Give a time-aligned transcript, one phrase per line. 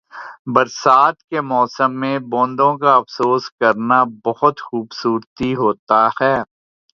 [0.53, 6.35] برسات کے موسم میں بوندوں کا افسوس کرنا بہت خوبصورتی ہوتا ہے۔